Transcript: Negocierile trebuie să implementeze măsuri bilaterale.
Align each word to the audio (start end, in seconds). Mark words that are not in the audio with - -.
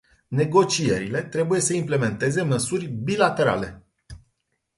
Negocierile 0.29 1.23
trebuie 1.29 1.59
să 1.59 1.73
implementeze 1.73 2.41
măsuri 2.41 2.85
bilaterale. 2.85 3.85